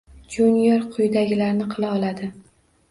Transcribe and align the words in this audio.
Junior 0.35 0.81
quyidagilarni 0.95 1.71
qila 1.77 1.95
oladi 2.01 2.33